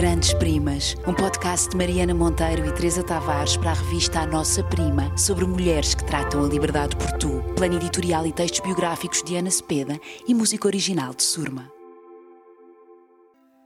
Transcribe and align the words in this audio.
Grandes 0.00 0.32
Primas, 0.32 0.96
um 1.06 1.12
podcast 1.12 1.68
de 1.68 1.76
Mariana 1.76 2.14
Monteiro 2.14 2.64
e 2.64 2.72
Teresa 2.72 3.02
Tavares 3.02 3.58
para 3.58 3.72
a 3.72 3.74
revista 3.74 4.20
A 4.20 4.26
Nossa 4.26 4.64
Prima, 4.64 5.14
sobre 5.14 5.44
mulheres 5.44 5.94
que 5.94 6.06
tratam 6.06 6.42
a 6.42 6.48
liberdade 6.48 6.96
por 6.96 7.18
tu. 7.18 7.42
Plano 7.54 7.74
editorial 7.74 8.26
e 8.26 8.32
textos 8.32 8.60
biográficos 8.60 9.22
de 9.22 9.36
Ana 9.36 9.50
Cepeda 9.50 10.00
e 10.26 10.34
música 10.34 10.66
original 10.66 11.12
de 11.12 11.22
Surma. 11.22 11.70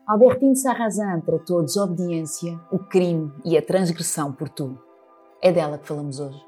Albertine 0.08 0.56
Sarrazin 0.56 1.20
tratou 1.24 1.60
a 1.60 1.62
desobediência, 1.62 2.58
o 2.72 2.80
crime 2.80 3.32
e 3.44 3.56
a 3.56 3.62
transgressão 3.62 4.32
por 4.32 4.48
tu. 4.48 4.76
É 5.40 5.52
dela 5.52 5.78
que 5.78 5.86
falamos 5.86 6.18
hoje. 6.18 6.44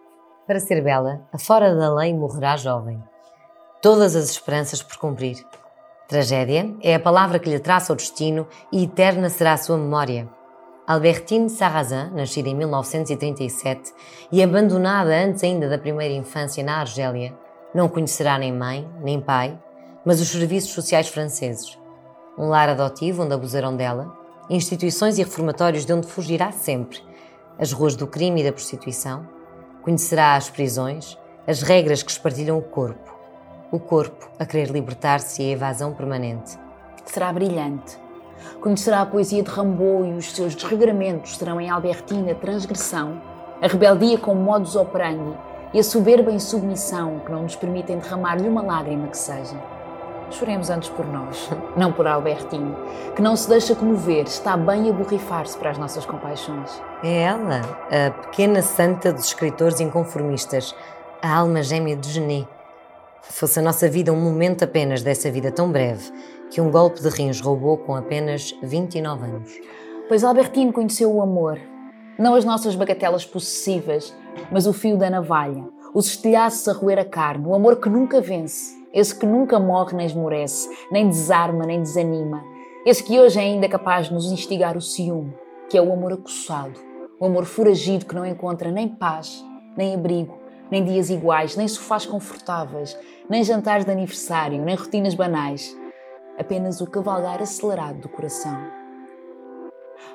Para 0.49 0.59
ser 0.59 0.83
bela, 0.83 1.29
a 1.33 1.39
fora 1.39 1.73
da 1.77 1.95
lei 1.95 2.13
morrerá 2.13 2.57
jovem. 2.57 3.01
Todas 3.81 4.17
as 4.17 4.31
esperanças 4.31 4.83
por 4.83 4.97
cumprir. 4.97 5.47
Tragédia 6.09 6.73
é 6.83 6.95
a 6.95 7.01
palavra 7.01 7.41
que 7.41 7.51
lhe 7.51 7.59
traça 7.59 7.93
o 7.93 7.97
destino 7.97 8.47
e 8.71 8.85
eterna 8.85 9.29
será 9.29 9.55
a 9.55 9.57
sua 9.57 9.77
memória. 9.77 10.29
Albertine 10.87 11.51
Sarrazin, 11.51 12.13
nascida 12.15 12.49
em 12.49 12.55
1937 12.55 13.93
e 14.31 14.41
abandonada 14.41 15.11
antes 15.11 15.43
ainda 15.43 15.69
da 15.69 15.77
primeira 15.77 16.15
infância 16.15 16.63
na 16.63 16.79
Argélia, 16.79 17.37
não 17.75 17.89
conhecerá 17.89 18.39
nem 18.39 18.53
mãe, 18.53 18.89
nem 19.03 19.21
pai, 19.21 19.59
mas 20.05 20.21
os 20.21 20.29
serviços 20.29 20.71
sociais 20.71 21.09
franceses. 21.09 21.77
Um 22.39 22.51
lar 22.51 22.69
adotivo 22.69 23.25
onde 23.25 23.35
abusarão 23.35 23.75
dela, 23.75 24.17
instituições 24.49 25.19
e 25.19 25.25
reformatórios 25.25 25.85
de 25.85 25.93
onde 25.93 26.07
fugirá 26.07 26.53
sempre, 26.53 27.01
as 27.59 27.73
ruas 27.73 27.97
do 27.97 28.07
crime 28.07 28.43
e 28.43 28.45
da 28.45 28.53
prostituição, 28.53 29.29
conhecerá 29.83 30.37
as 30.37 30.49
prisões, 30.49 31.19
as 31.49 31.63
regras 31.63 32.05
que 32.05 32.13
espartilham 32.13 32.57
o 32.57 32.63
corpo, 32.63 33.16
o 33.71 33.79
corpo 33.79 34.31
a 34.39 34.47
querer 34.47 34.71
libertar-se 34.71 35.43
e 35.43 35.51
a 35.51 35.53
evasão 35.53 35.93
permanente. 35.93 36.59
Será 37.05 37.33
brilhante. 37.33 37.99
Conhecerá 38.61 39.03
a 39.03 39.07
poesia 39.07 39.43
de 39.43 39.51
Rimbaud 39.51 40.09
e 40.09 40.13
os 40.15 40.33
seus 40.33 40.55
desregramentos 40.55 41.37
serão 41.37 41.61
em 41.61 41.71
Albertina 41.71 42.33
a 42.33 42.35
transgressão, 42.35 43.21
a 43.61 43.67
rebeldia 43.67 44.19
com 44.19 44.35
modus 44.35 44.77
operandi 44.77 45.37
e 45.73 45.79
a 45.79 45.83
soberba 45.83 46.31
insubmissão 46.31 47.21
que 47.25 47.31
não 47.31 47.43
nos 47.43 47.57
permitem 47.57 47.99
derramar-lhe 47.99 48.49
uma 48.49 48.63
lágrima 48.63 49.09
que 49.09 49.19
seja. 49.19 49.57
Choremos 50.31 50.71
antes 50.71 50.89
por 50.89 51.07
nós, 51.07 51.49
não 51.77 51.93
por 51.93 52.07
Albertine, 52.07 52.75
que 53.15 53.23
não 53.23 53.37
se 53.37 53.49
deixa 53.49 53.75
comover, 53.75 54.25
está 54.25 54.57
bem 54.57 54.91
a 54.91 54.93
borrifar-se 54.93 55.57
para 55.57 55.71
as 55.71 55.79
nossas 55.79 56.05
compaixões. 56.05 56.83
É 57.03 57.23
ela, 57.23 57.61
a 57.91 58.11
pequena 58.11 58.63
santa 58.63 59.13
dos 59.13 59.27
escritores 59.27 59.81
inconformistas, 59.81 60.75
a 61.23 61.37
alma 61.37 61.63
gêmea 61.63 61.97
de 61.97 62.11
Genet, 62.11 62.49
Fosse 63.31 63.59
a 63.59 63.63
nossa 63.63 63.89
vida 63.89 64.13
um 64.13 64.21
momento 64.21 64.65
apenas 64.65 65.03
dessa 65.03 65.31
vida 65.31 65.53
tão 65.53 65.71
breve 65.71 66.11
que 66.51 66.61
um 66.61 66.71
golpe 66.71 67.03
de 67.03 67.09
rins 67.09 67.41
roubou 67.41 67.77
com 67.77 67.95
apenas 67.95 68.55
29 68.63 69.25
anos. 69.25 69.53
Pois 70.09 70.25
Albertino 70.25 70.73
conheceu 70.73 71.13
o 71.13 71.21
amor, 71.21 71.61
não 72.19 72.35
as 72.35 72.45
nossas 72.45 72.75
bagatelas 72.75 73.27
possessivas, 73.27 74.15
mas 74.51 74.67
o 74.67 74.73
fio 74.73 74.97
da 74.97 75.11
navalha, 75.11 75.69
os 75.93 76.07
estilhaços 76.07 76.67
a 76.69 76.73
roer 76.73 76.99
a 76.99 77.05
carne, 77.05 77.47
o 77.47 77.55
amor 77.55 77.77
que 77.77 77.91
nunca 77.91 78.21
vence, 78.21 78.75
esse 78.95 79.15
que 79.15 79.27
nunca 79.27 79.59
morre 79.59 79.97
nem 79.97 80.07
esmorece, 80.07 80.71
nem 80.91 81.09
desarma 81.09 81.67
nem 81.67 81.83
desanima, 81.83 82.43
esse 82.87 83.03
que 83.03 83.19
hoje 83.19 83.39
é 83.39 83.43
ainda 83.43 83.69
capaz 83.69 84.07
de 84.07 84.15
nos 84.15 84.31
instigar 84.31 84.77
o 84.77 84.81
ciúme, 84.81 85.35
que 85.69 85.77
é 85.77 85.83
o 85.83 85.93
amor 85.93 86.13
acossado, 86.13 86.81
o 87.19 87.27
amor 87.27 87.45
foragido 87.45 88.07
que 88.07 88.15
não 88.15 88.25
encontra 88.25 88.71
nem 88.71 88.89
paz, 88.89 89.45
nem 89.77 89.95
abrigo, 89.95 90.46
nem 90.71 90.85
dias 90.85 91.11
iguais, 91.11 91.57
nem 91.57 91.69
sofás 91.69 92.07
confortáveis, 92.07 92.97
nem 93.29 93.45
jantares 93.45 93.85
de 93.85 93.91
aniversário, 93.91 94.65
nem 94.65 94.75
rotinas 94.75 95.15
banais. 95.15 95.77
Apenas 96.39 96.81
o 96.81 96.87
cavalgar 96.87 97.41
acelerado 97.41 98.01
do 98.01 98.09
coração. 98.09 98.57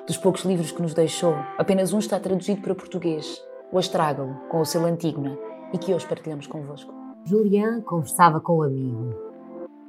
Dos 0.06 0.16
poucos 0.16 0.44
livros 0.44 0.72
que 0.72 0.82
nos 0.82 0.94
deixou, 0.94 1.34
apenas 1.58 1.92
um 1.92 1.98
está 1.98 2.18
traduzido 2.18 2.60
para 2.60 2.74
português, 2.74 3.40
o 3.70 3.78
Astrágalo, 3.78 4.34
com 4.48 4.60
o 4.60 4.64
selo 4.64 4.86
Antígona, 4.86 5.38
e 5.72 5.78
que 5.78 5.92
hoje 5.94 6.06
partilhamos 6.06 6.46
convosco. 6.46 6.92
Julian 7.24 7.80
conversava 7.82 8.40
com 8.40 8.58
o 8.58 8.62
amigo. 8.62 9.14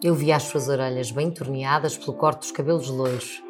Eu 0.04 0.14
via 0.14 0.36
as 0.36 0.44
suas 0.44 0.68
orelhas 0.70 1.12
bem 1.12 1.32
torneadas 1.32 1.98
pelo 1.98 2.14
corte 2.14 2.40
dos 2.40 2.52
cabelos 2.52 2.90
loiros, 2.90 3.44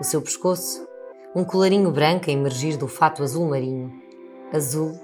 o 0.00 0.04
seu 0.04 0.22
pescoço, 0.22 0.86
um 1.34 1.44
colarinho 1.44 1.90
branco 1.90 2.30
a 2.30 2.32
emergir 2.32 2.76
do 2.76 2.88
fato 2.88 3.22
azul 3.22 3.48
marinho, 3.48 3.92
azul, 4.52 4.98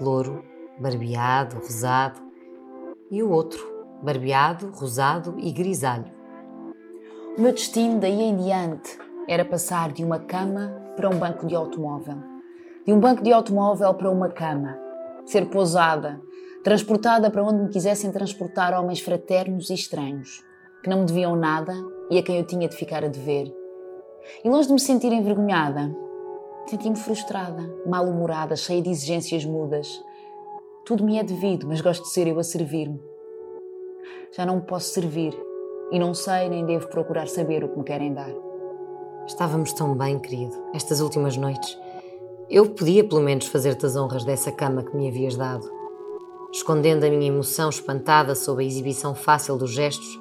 louro, 0.00 0.42
barbeado, 0.78 1.56
rosado, 1.56 2.20
e 3.10 3.22
o 3.22 3.30
outro, 3.30 3.60
barbeado, 4.02 4.70
rosado 4.74 5.34
e 5.38 5.50
grisalho. 5.52 6.12
O 7.36 7.40
meu 7.40 7.52
destino 7.52 8.00
daí 8.00 8.20
em 8.22 8.36
diante 8.36 8.98
era 9.28 9.44
passar 9.44 9.92
de 9.92 10.04
uma 10.04 10.18
cama 10.18 10.68
para 10.96 11.08
um 11.08 11.18
banco 11.18 11.46
de 11.46 11.54
automóvel, 11.54 12.16
de 12.84 12.92
um 12.92 13.00
banco 13.00 13.22
de 13.22 13.32
automóvel 13.32 13.92
para 13.94 14.10
uma 14.10 14.28
cama, 14.28 14.78
ser 15.24 15.46
pousada, 15.46 16.20
transportada 16.62 17.30
para 17.30 17.44
onde 17.44 17.62
me 17.62 17.68
quisessem 17.68 18.10
transportar 18.10 18.72
homens 18.72 19.00
fraternos 19.00 19.70
e 19.70 19.74
estranhos, 19.74 20.42
que 20.82 20.90
não 20.90 21.00
me 21.00 21.06
deviam 21.06 21.36
nada 21.36 21.74
e 22.10 22.18
a 22.18 22.22
quem 22.22 22.38
eu 22.38 22.46
tinha 22.46 22.68
de 22.68 22.76
ficar 22.76 23.04
a 23.04 23.08
dever. 23.08 23.52
E 24.44 24.48
longe 24.48 24.68
de 24.68 24.74
me 24.74 24.80
sentir 24.80 25.12
envergonhada, 25.12 25.94
senti-me 26.66 26.96
frustrada, 26.96 27.62
mal-humorada, 27.86 28.56
cheia 28.56 28.82
de 28.82 28.90
exigências 28.90 29.44
mudas, 29.44 30.02
tudo 30.86 31.02
me 31.02 31.18
é 31.18 31.24
devido, 31.24 31.66
mas 31.66 31.80
gosto 31.80 32.04
de 32.04 32.10
ser 32.10 32.28
eu 32.28 32.38
a 32.38 32.44
servir-me. 32.44 33.02
Já 34.30 34.46
não 34.46 34.56
me 34.56 34.62
posso 34.62 34.90
servir 34.90 35.36
e 35.90 35.98
não 35.98 36.14
sei 36.14 36.48
nem 36.48 36.64
devo 36.64 36.86
procurar 36.86 37.26
saber 37.26 37.64
o 37.64 37.68
que 37.68 37.78
me 37.78 37.84
querem 37.84 38.14
dar. 38.14 38.30
Estávamos 39.26 39.72
tão 39.72 39.96
bem, 39.96 40.16
querido, 40.16 40.54
estas 40.72 41.00
últimas 41.00 41.36
noites. 41.36 41.76
Eu 42.48 42.70
podia 42.70 43.02
pelo 43.02 43.20
menos 43.20 43.48
fazer-te 43.48 43.84
as 43.84 43.96
honras 43.96 44.24
dessa 44.24 44.52
cama 44.52 44.84
que 44.84 44.96
me 44.96 45.08
havias 45.08 45.36
dado. 45.36 45.68
Escondendo 46.52 47.02
a 47.02 47.10
minha 47.10 47.26
emoção 47.26 47.68
espantada 47.68 48.36
sob 48.36 48.62
a 48.62 48.66
exibição 48.66 49.12
fácil 49.12 49.58
dos 49.58 49.72
gestos, 49.72 50.20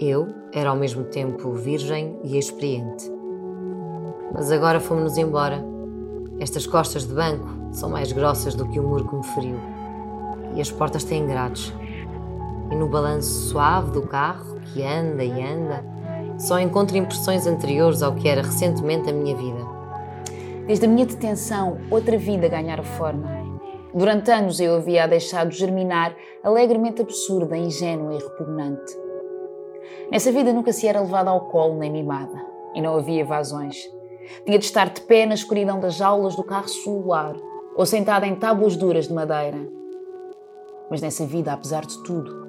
eu 0.00 0.26
era 0.52 0.70
ao 0.70 0.76
mesmo 0.76 1.04
tempo 1.04 1.52
virgem 1.52 2.18
e 2.24 2.36
experiente. 2.36 3.08
Mas 4.34 4.50
agora 4.50 4.80
fomos-nos 4.80 5.16
embora. 5.16 5.64
Estas 6.40 6.66
costas 6.66 7.06
de 7.06 7.14
banco 7.14 7.46
são 7.70 7.88
mais 7.88 8.10
grossas 8.10 8.56
do 8.56 8.68
que 8.68 8.80
o 8.80 8.82
muro 8.82 9.08
que 9.08 9.14
me 9.14 9.24
feriu 9.26 9.82
e 10.54 10.60
as 10.60 10.70
portas 10.70 11.04
têm 11.04 11.26
grades. 11.26 11.72
E 12.70 12.74
no 12.74 12.88
balanço 12.88 13.50
suave 13.50 13.90
do 13.90 14.02
carro, 14.02 14.60
que 14.72 14.82
anda 14.82 15.24
e 15.24 15.42
anda, 15.42 15.84
só 16.38 16.58
encontro 16.58 16.96
impressões 16.96 17.46
anteriores 17.46 18.02
ao 18.02 18.14
que 18.14 18.28
era 18.28 18.42
recentemente 18.42 19.10
a 19.10 19.12
minha 19.12 19.36
vida. 19.36 19.66
Desde 20.66 20.86
a 20.86 20.88
minha 20.88 21.06
detenção, 21.06 21.78
outra 21.90 22.16
vida 22.16 22.48
ganhara 22.48 22.82
forma. 22.82 23.28
Durante 23.94 24.30
anos 24.30 24.58
eu 24.58 24.76
havia 24.76 25.06
deixado 25.06 25.50
germinar 25.50 26.16
alegremente 26.42 27.02
absurda, 27.02 27.56
ingênua 27.56 28.14
e 28.14 28.18
repugnante. 28.18 28.96
Nessa 30.10 30.32
vida 30.32 30.52
nunca 30.52 30.72
se 30.72 30.86
era 30.86 31.00
levada 31.00 31.30
ao 31.30 31.48
colo 31.48 31.78
nem 31.78 31.90
mimada, 31.90 32.38
e 32.74 32.80
não 32.80 32.96
havia 32.96 33.20
evasões. 33.20 33.76
Tinha 34.46 34.58
de 34.58 34.64
estar 34.64 34.88
de 34.88 35.00
pé 35.02 35.26
na 35.26 35.34
escuridão 35.34 35.78
das 35.78 35.94
jaulas 35.94 36.36
do 36.36 36.44
carro 36.44 36.68
celular, 36.68 37.36
ou 37.76 37.84
sentada 37.84 38.26
em 38.26 38.34
tábuas 38.34 38.76
duras 38.76 39.08
de 39.08 39.14
madeira, 39.14 39.58
mas 40.92 41.00
nessa 41.00 41.24
vida, 41.24 41.54
apesar 41.54 41.86
de 41.86 42.02
tudo, 42.02 42.46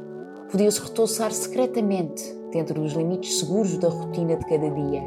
podia-se 0.52 0.82
retoçar 0.82 1.32
secretamente 1.32 2.22
dentro 2.52 2.82
dos 2.82 2.92
limites 2.92 3.40
seguros 3.40 3.78
da 3.78 3.88
rotina 3.88 4.36
de 4.36 4.46
cada 4.46 4.70
dia. 4.70 5.02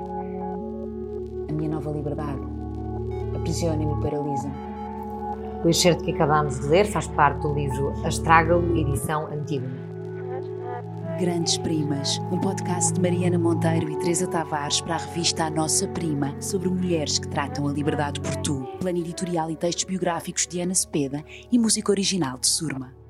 A 1.46 1.52
minha 1.52 1.68
nova 1.68 1.90
liberdade 1.90 2.40
aprisiona-me 3.36 3.92
e 3.92 4.00
paralisa. 4.00 4.50
O 5.62 5.68
excerto 5.68 6.02
que 6.02 6.12
acabámos 6.12 6.60
de 6.60 6.66
ler 6.66 6.86
faz 6.86 7.08
parte 7.08 7.42
do 7.42 7.52
livro 7.52 7.92
Astrágalo, 8.06 8.74
edição 8.74 9.26
antiga. 9.26 9.68
Grandes 11.20 11.58
Primas, 11.58 12.18
um 12.32 12.40
podcast 12.40 12.94
de 12.94 13.02
Mariana 13.02 13.38
Monteiro 13.38 13.90
e 13.90 13.98
Teresa 13.98 14.26
Tavares 14.28 14.80
para 14.80 14.94
a 14.94 14.98
revista 14.98 15.44
A 15.44 15.50
Nossa 15.50 15.86
Prima, 15.88 16.34
sobre 16.40 16.70
mulheres 16.70 17.18
que 17.18 17.28
tratam 17.28 17.68
a 17.68 17.72
liberdade 17.74 18.18
por 18.18 18.34
tu. 18.36 18.66
Plano 18.80 18.98
editorial 18.98 19.50
e 19.50 19.56
textos 19.56 19.84
biográficos 19.84 20.46
de 20.46 20.58
Ana 20.58 20.74
Cepeda 20.74 21.22
e 21.52 21.58
música 21.58 21.92
original 21.92 22.38
de 22.38 22.46
Surma. 22.46 23.05